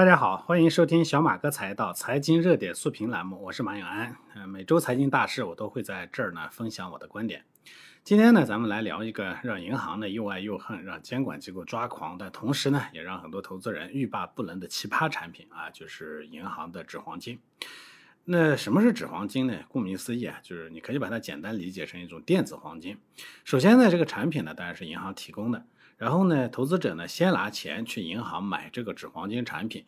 [0.00, 4.16] 大家好，欢迎收听小马哥财道财经热点速评栏目，我是马永安。
[4.34, 7.44] 呃，每周财经大事我都会在这儿呢分享我的观点。
[8.02, 17.38] 今天呢，咱们来聊一个让银行呢又爱又恨，让监管机构抓狂，但同时呢，也让很多投资人欲罢不能的奇葩产品啊，就是银行的纸黄金。
[18.24, 19.54] 那什么是纸黄金呢？
[19.68, 22.96] 顾名思义啊，就是你可以把它简单理解成一种电子黄金。
[23.44, 25.62] 首先呢，这个产品呢当然是银行提供的。
[26.00, 29.84] 然后呢，投资者呢先拿钱去银行买这个纸黄金产品，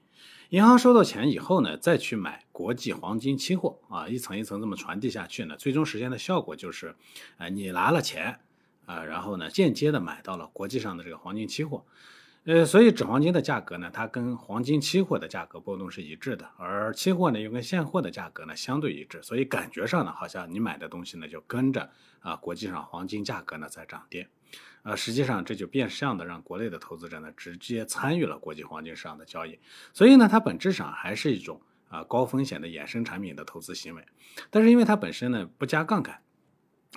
[0.51, 6.95] 银行收到钱以后呢，再去买国际黄金期货啊，一层一层这么传递下去呢，最终实现的效果就是，
[7.39, 8.41] 呃，你拿了钱
[8.85, 11.83] 啊，然后呢间接的买到了国际上的这个黄金期货，
[12.45, 21.89] 呃，所以纸黄金的价格呢，它跟黄金期货的价格波动是一致的，而期货呢又跟现货的价格呢相对一致，所以感觉上呢，好像你买的东西呢就跟着
[22.21, 24.29] 啊国际上黄金价格呢在涨跌。
[24.83, 29.59] 呃，实际上这就变相的让国内的投资者呢直接参与了国际黄金市场的交易，
[29.93, 34.05] 所以呢，它本质上还是一种啊高风险的衍生产品的投资行为。
[34.51, 36.21] 但是因为它本身呢不加杠杆，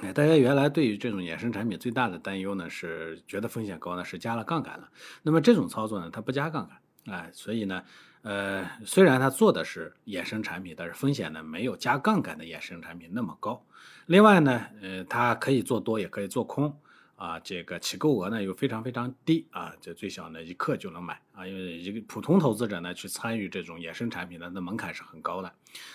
[0.01, 4.89] 哎，大家原来对于这种衍生产品最大的担忧呢是觉得风险高呢是加了杠杆了。
[5.21, 7.83] 那么这种操作呢它不加杠杆，哎，所以呢，
[8.23, 13.63] 呃，虽然它做的是衍生产品，但是风险呢没有加杠杆的衍生产品那么高。
[14.07, 16.75] 另外呢，呃，它可以做多也可以做空。
[17.15, 25.51] 啊，这个起购额呢又非常非常低啊，这最小呢一克就能买啊，因为一个普通投资者呢去参与这种衍生产品呢，那门槛是很高的。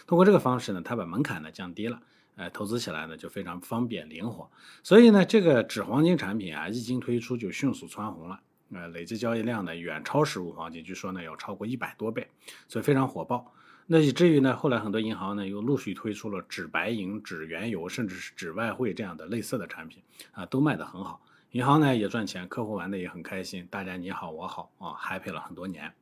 [0.07, 2.01] 通过这个方式呢，他把门槛呢降低了，
[2.37, 4.51] 呃，投资起来呢就非常方便灵活。
[4.83, 8.41] 所以呢，这个纸黄金产品啊，一经推出就迅速蹿红了，
[8.73, 12.29] 呃，累计交易量呢远超实物黄金，据说呢要超过一百多倍，
[12.69, 13.53] 所以非常火爆。
[13.87, 21.21] 那以至于呢，后来很多银行呢又陆续推出了纸白银、纸原油，甚至是纸外汇这样的类似的产品啊，都卖得很好。
[21.51, 25.93] 银行呢也赚钱，客户玩的也很开心，大家你好我好啊，happy 了很多年。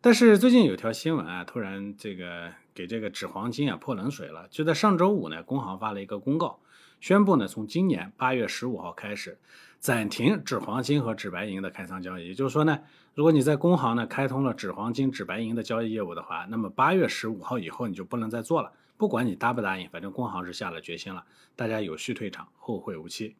[0.00, 4.46] 但是最近有条新闻啊，突然这个给这个纸黄金啊泼冷水了。
[4.50, 6.58] 就在上周五呢，工行发了一个公告，
[7.00, 9.38] 宣布呢从今年八月十五号开始
[9.78, 12.28] 暂停纸黄金和纸白银的开仓交易。
[12.28, 12.78] 也就是说呢。
[13.14, 18.72] 如果你在工行呢开通了纸黄金、纸白银的交易业务的话，那么八月十五号以后你就不能再做了。
[18.96, 21.22] 不管你答不答应，反正工行是下了决心了，
[21.54, 23.36] 大家有序退场，后会无期。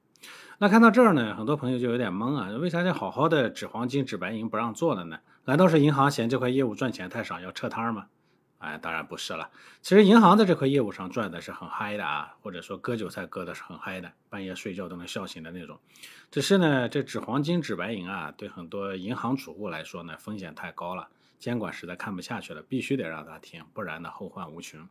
[0.58, 5.20] 那看到这儿呢，很多朋友就有点懵啊，为啥这好好的纸黄金、纸白银不让做了呢？
[5.46, 8.08] 难道是银行嫌这块业务赚钱太少要撤摊吗？
[8.62, 9.50] 哎，当然不是了。
[9.82, 15.80] 其实银行在这块业务上赚的是很嗨的啊，或者说割韭菜割的是很嗨的，半夜睡觉都能笑醒的那种。
[16.30, 21.08] 只是呢，这纸黄金、纸白银啊，对很多银行储户来说呢，风险太高了，
[21.40, 24.88] 监管实在看不下去了，必须得让它停，不然呢，后患无穷。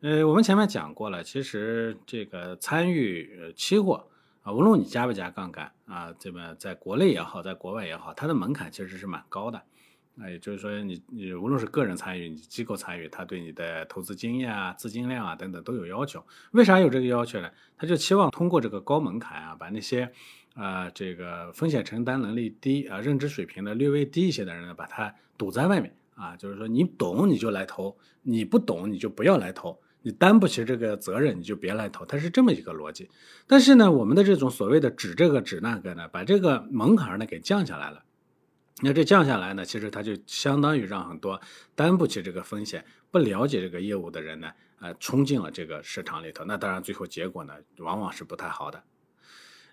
[0.00, 4.08] 呃，我们前面讲过了，其实这个参与期货
[4.42, 9.62] 啊，无论你加不加杠杆啊，这么在国内也好，在国外也好，它的门槛其实是蛮高的。
[10.20, 16.22] 那也就是说，你你无论是个人参与，你机构参与，他对你的投资经验啊、资金量啊等等都有要求。
[16.50, 17.50] 为啥有这个要求呢？
[17.78, 20.12] 他就期望通过这个高门槛啊，把那些
[20.52, 26.36] 啊这个风险承担能力低啊、认知水平呢略微低一些的人呢，把他堵在外面啊。
[26.36, 33.08] 就是说，你懂你就来投，你不懂你就不要来投，你担不起这个责任你就别来投，它是这么一个逻辑。
[33.46, 38.02] 但是呢，我们的这种所谓的指这个指那个呢，把这个门槛呢给降下来了。
[38.82, 41.38] 那这降下来呢，其实它就相当于让很多
[41.74, 44.50] 担不起这个风险、不了解这个业务的人呢，
[44.80, 46.44] 呃，冲进了这个市场里头。
[46.44, 48.82] 那当然，最后结果呢，往往是不太好的。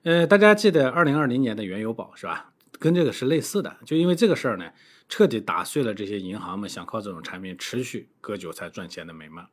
[0.03, 2.52] 呃，大家记得二零二零年的原油宝是吧？
[2.80, 3.78] 跟这个是类似的。
[3.85, 4.72] 就因为这个事儿呢，
[5.08, 9.46] 彻底打碎了这些银行们想靠这种产品持续割韭菜赚钱的美梦。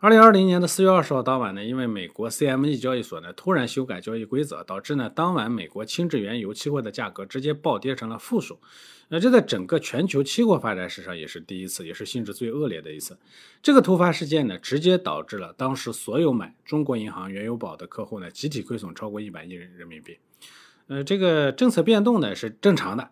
[0.00, 8.60] 二零二零年的四月二十号当晚呢，因为美国 CME 交易所呢突然修改交易规则，导致呢当晚美国轻质原油期货的价格直接暴跌成了负数。
[9.08, 13.18] 那这在整个全球期货发展史上也是第一次，也是性质最恶劣的一次。
[13.60, 20.16] 这个突发事件呢，直接导致了当时所有买中国银行原油宝的客户呢集体亏损超过一百亿人人民币。
[20.86, 23.10] 呃，这个政策变动呢是正常的，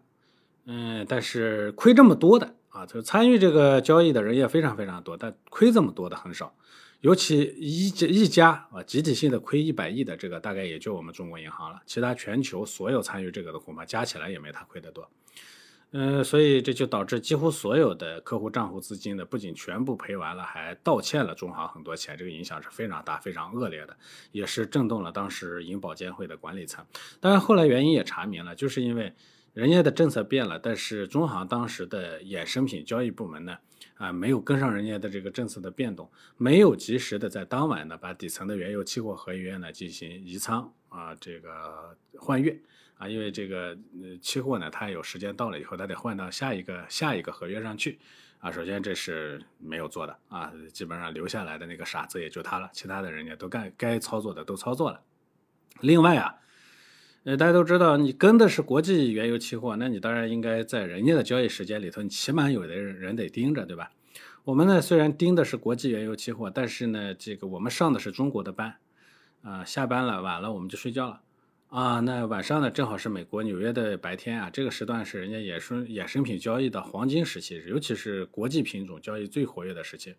[0.66, 2.54] 嗯，但是亏这么多的。
[2.76, 6.54] 啊，就参与这个交易的人也非常非常多，但亏这么多的很少，
[7.00, 15.08] 尤其一一家啊，集体性的亏一百亿的这个大概也就我们中国银行了，其他全球所有参与这个的恐怕加起来也没他亏得多。
[15.92, 23.96] 嗯，所以这就导致几乎所有的客户账户资金呢，不仅全部赔完了，还倒欠了中行很多钱，这个影响是非常大、非常恶劣的，
[24.32, 26.84] 也是震动了当时银保监会的管理层。
[27.20, 29.14] 当然后来原因也查明了，就是因为。
[29.56, 33.56] 人家的政策变了，但是中行当时的衍生品交易部门呢，
[33.94, 42.54] 啊，没有跟上人家的这个政策的变动，没有及时的在当晚呢把底层的原油期货合约呢进行移仓啊，这个换月
[42.98, 43.68] 啊，因为这个
[44.02, 47.98] 呃期货呢，它有时间到了以后，它得换到下一个下一个合约上去
[48.40, 48.52] 啊。
[48.52, 55.00] 首先这是没有做的啊，基本上留下来的那个傻子也就他了，其他的人家都干该操作的都操作了。
[55.80, 56.34] 另外啊，
[57.26, 63.90] 呃大家都知道，你跟的是国际原油期货，那你当然应该在人家的交易时间里头，你起码有的人人得盯着，对吧？
[64.44, 68.76] 我们呢虽然盯的是国际原油期货，但是呢，这个我们上的是中国的班
[69.42, 71.20] 啊，下班了晚了我们就睡觉了。
[71.68, 80.14] 啊，那晚上呢，正好是美国纽约的白天啊，这个时段是人家衍生衍生品交易的黄金时期，尤其是国际品种交易最活跃的时期。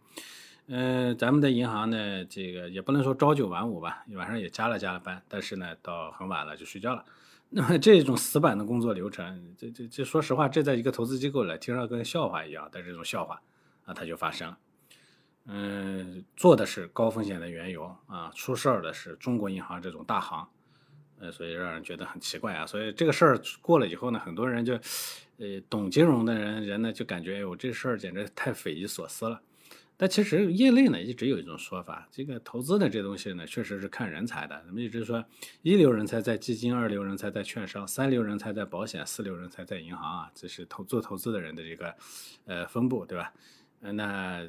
[0.69, 7.05] 嗯，咱们的银行呢，这个也不能说朝九晚五吧，晚上也加了加了班，但是呢，到很晚了就睡觉了。
[7.49, 13.41] 那么这种死板的工作流程，这这这，说实话，这在一个投资机构来听上跟笑话一样，但这种笑话
[13.85, 14.57] 啊，它就发生了。
[15.45, 20.45] 嗯，做的是高风险的原油啊，出事儿的是中国银行这种大行。
[21.19, 22.67] 呃，所以让人觉得很奇怪啊。
[22.67, 24.73] 所以这个事儿过了以后呢，很多人就，
[25.37, 29.41] 呃，懂金融的人人呢就感觉，哎呦，这事儿简直太匪夷所思了。
[29.99, 34.55] 但其实业内呢一直有一种说法，这个投资的这东西呢确实是看人才的。
[34.63, 35.25] 咱们一直说，
[35.63, 40.31] 一流人才在基金，二流人才在券商，三流人才在保险，四流人才在银行啊。
[40.35, 41.95] 这是投做投资的人的这个
[42.45, 43.33] 呃分布，对吧？
[43.79, 44.47] 那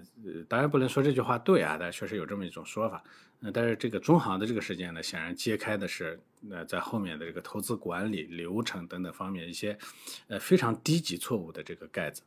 [0.49, 3.03] 当然不能说这句话对啊，但确实有这么一种说法。
[3.41, 9.79] 那但是这个中行的这个事件呢，显然揭开的是那在后面的这个投资管理流程等等方面一些
[10.27, 12.23] 呃非常低级错误的这个盖子。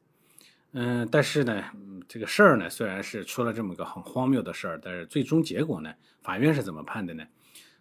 [0.74, 1.64] 嗯，但是呢，
[2.08, 7.26] 这个事儿呢虽然是出了这么个很荒谬的事儿，但是最终结果呢，法院是怎么判的呢？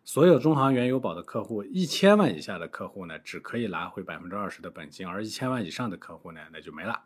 [0.02, 7.02] 所有中行原油宝的客户，一千万以下的客户呢，只可以拿回百分之二十的本金，而一千万以上的客户呢，那就没了。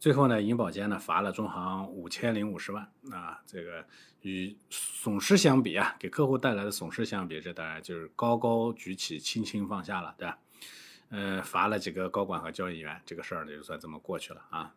[0.00, 3.86] 最后呢，银保监呢罚了中行五千零五十万啊，这个
[4.22, 10.38] 与损失相比啊，给客户带来的损失相比，这当然就是高高举起，轻轻放下了，对吧？
[11.10, 14.74] 呃，罚了几个高管和交易员，这个事儿呢就算这么过去了啊。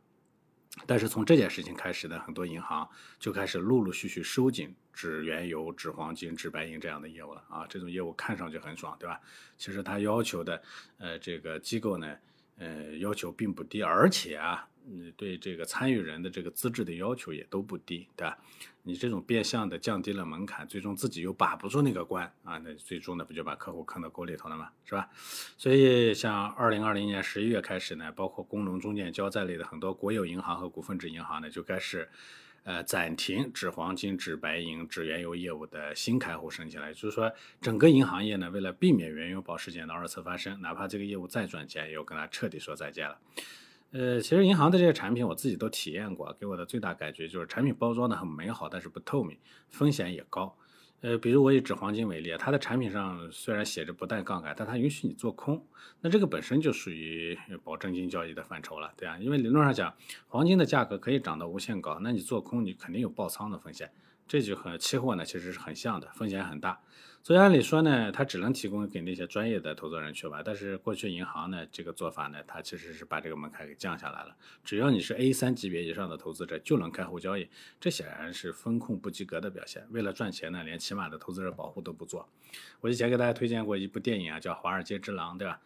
[0.85, 2.87] 但是从这件事情开始呢，很多银行
[3.19, 7.65] 就开始陆陆续续收紧纸原油、纸黄金、纸白银这样的业务了啊。
[7.67, 9.19] 这种业务看上去很爽，对吧？
[9.57, 10.61] 其实它要求的
[10.97, 12.15] 呃这个机构呢，
[12.57, 14.67] 呃要求并不低，而且啊。
[14.89, 18.37] 你对这个参与人的这个资质的要求也都不低，对吧？
[18.83, 24.71] 你这种变相的降低了门槛，最终自己又把不住那个关啊，那最终呢不就把客户坑到沟里头了吗？
[24.85, 25.09] 是吧？
[25.57, 32.09] 所以像二零二零年十一月开始呢，包括工农中建交在内的很多国有银行和股份制银行呢，就开始
[32.63, 36.93] 呃暂停纸黄金、纸白银、纸原油业务的新开户申请了。
[36.93, 37.29] 就是说，
[37.59, 43.19] 整个银行业呢，为了避免原油宝事件的二次发生，哪怕这个业务再赚钱，也要跟它彻底说再见了。
[43.91, 49.37] 呃，其实银行的这些产品我自己都体验过，给我的最大感觉就是产品包装的很美好，但是不透明，
[49.69, 50.55] 风险也高。
[51.01, 55.63] 呃，比如我以纸黄金为例，它的产品上虽然写着不带杠杆，但它允许你做空，
[56.01, 59.93] 那这个本身就属于保证金交易的范畴了，对啊，因为理论上讲，
[60.27, 63.91] 黄金的价格可以涨到无限高，那你做空你肯定有爆仓的风险，
[64.27, 66.81] 这就和期货呢其实是很像的，风险很大。
[67.27, 70.41] 所以按理说呢，它只能提供给那些专业的投资人去吧。
[70.45, 74.33] 但是过去银行呢，这个做法呢，它其实是把这个门槛给降下来了。
[74.63, 77.49] 只要你是 A 三级别以上的投资者，就能开户交易。
[77.81, 79.85] 这显然是风控不及格的表现。
[79.91, 82.29] 为了赚钱呢，连起码的投资者保护都不做。
[82.79, 85.59] 我以前给大家推荐过一部电影啊，叫《华尔街之狼》，对吧？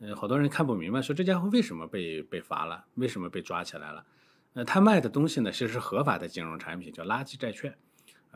[0.00, 4.04] 嗯，好多人看不明白，说这家伙为什么被被罚了，为什么被抓起来了？
[4.52, 7.74] 呃，他卖的东西呢，其实是合法的金融产品，叫垃圾债券。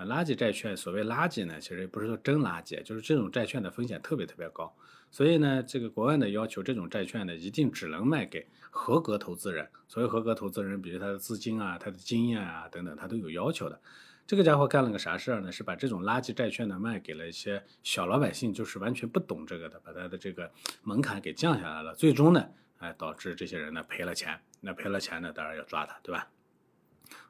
[0.06, 4.74] 垃圾债券，所谓垃圾呢，其实也不是说真垃圾，就是这种债券的风险特别特别高，
[5.10, 9.68] 所以呢，这个国外的要求，这种债券呢，一定只能卖给合格投资人。
[9.88, 13.80] 所谓合格投资人，比如他的资金啊、他的经验啊等等，他都有要求的。
[14.26, 15.50] 这个家伙干了个啥事儿呢？
[15.50, 20.48] 是把这种垃圾债券呢卖给了一些小老百姓，就是完全不懂这个的，把他的这个
[20.84, 21.92] 门槛给降下来了。
[21.96, 24.40] 最终呢，哎，导致这些人呢赔了钱。
[24.60, 26.28] 那赔了钱呢，当然要抓他，对吧？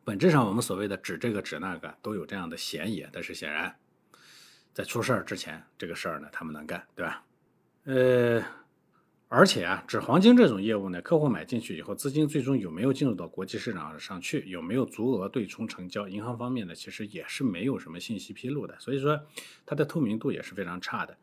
[0.04, 3.76] 本质上，我们所谓的指这个指那个都有这样的嫌疑，但是显然，
[4.72, 7.24] 在出事儿之前，这个事儿呢，他们能干，对吧？
[7.84, 8.42] 呃，
[9.28, 19.20] 而且啊，纸黄金这种业务呢，客户买进去以后，资金最终有没有进入到国际市场上去，有没有足额对冲成交，银行方面呢，其实也是没有什么信息披露的，所以说
[19.64, 21.16] 它的透明度也是非常差的。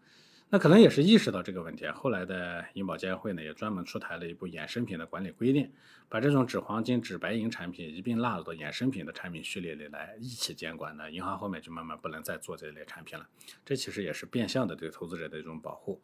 [0.49, 5.69] 那可能也是意识到这个问题啊，后来的银保监会呢也专门出台了一部衍生品的管理规定，
[6.07, 11.11] 把这种纸黄金、纸白银产品一并纳入到衍生品的产品序列里来一起监管呢。
[11.11, 13.27] 银行后面就慢慢不能再做这类产品了。
[13.65, 16.01] 这其实也是变相的对投资者的一种保护。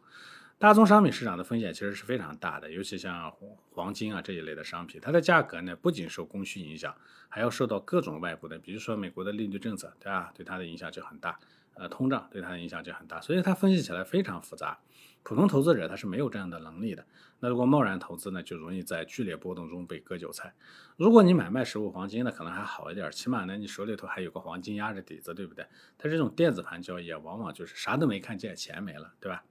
[0.59, 3.33] 大宗商品市场的风险其实是非常大的，尤其像
[3.71, 6.93] 黄金啊这一类的商品，它的价格呢不仅受供需影响，
[7.29, 10.33] 还要受到各种外部的，比如说美国的利率政策，对吧？
[10.35, 11.39] 对它的影响就很大。
[11.75, 14.79] 呃通胀对它的影响就很大，所以它分析起来非常复杂。
[15.23, 17.05] 普通投资者他是没有这样的能力的。
[17.39, 20.53] 那如果贸然投资呢，就容易在剧烈波动中被割韭菜。
[20.97, 25.65] 如果你买卖实物黄金呢，可能还好一点，起码呢你手里头还有个黄金压着底子，对不对？
[25.97, 29.45] 它这种电子盘交易啊，往往就是啥都没看见，钱没了，对吧？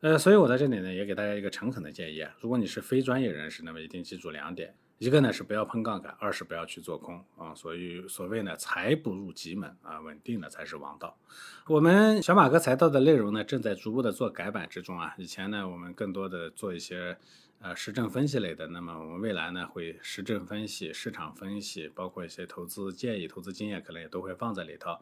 [0.00, 4.74] 呃，所以我在这里呢也给大家一个诚恳的建议啊，如果你是非专业人士，那么一定记住两点。
[4.98, 7.54] 一个呢是不要碰杠杆，二是不要去做空啊。
[7.54, 11.18] 所以所谓呢财不入急门啊，稳定的才是王道。
[11.66, 15.14] 我们小马哥财道的内容呢正在逐步的做改版之中啊。
[15.18, 17.18] 以前呢我们更多的做一些
[17.60, 24.96] 呃实证分析类的，那么我们未来呢会实证分析、市场分析，包括一些投资建议、投资经验，可能也都会放在里头。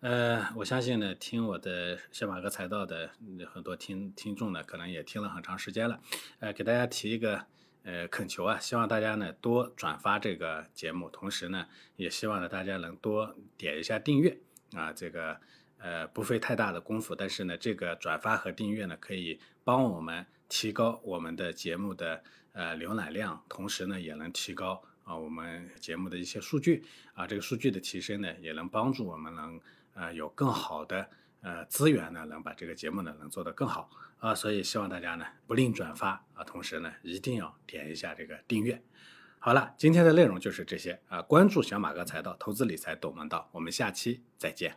[0.00, 3.10] 呃，我相信呢听我的小马哥财道的
[3.52, 6.00] 很多听听众呢，可能也听了很长时间了。
[6.38, 7.44] 呃，给大家提一个。
[7.86, 14.36] 呃，恳求啊，希望大家呢多转发这个节目，同时呢，也希望呢大家能多点一下订阅
[14.72, 15.38] 啊，这个
[15.78, 22.24] 呃不费太大的功夫，但是呢，这个转发和订阅呢可以帮我们提高我们的节目的
[22.54, 29.60] 呃浏览量，同时呢也能提高啊我们节目的一些数据啊，这个数据的提升呢也能帮助我们能
[29.94, 31.08] 呃有更好的。
[31.46, 33.88] 呃，资源呢，能把这个节目呢，能做得更好
[34.18, 38.82] 啊，所以希望大家呢不吝转发啊，同时呢一定要点一下这个订阅。
[39.38, 44.76] 好了，今天的内容就是这些啊，关注小马哥财道，投资理财懂门道，我们下期再见。